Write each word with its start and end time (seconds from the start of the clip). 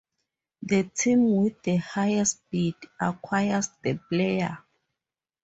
The 0.63 0.85
team 0.85 1.43
with 1.43 1.61
the 1.61 1.75
highest 1.75 2.49
bid 2.49 2.73
acquires 2.99 3.69
the 3.83 3.99
player. 4.09 4.57